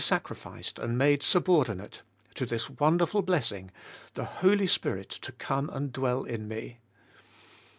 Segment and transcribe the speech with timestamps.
[0.03, 2.01] sacrificed and made subordinate
[2.33, 3.69] to this wonderful blessing—
[4.15, 6.79] the Holy Spirit to come and dwell in me.